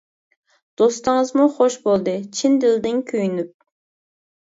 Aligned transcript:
دوستىڭىزمۇ 0.83 1.47
خوش 1.59 1.79
بولدى، 1.85 2.17
چىن 2.41 2.59
دىلىدىن 2.67 3.07
كۆيۈنۈپ. 3.15 3.57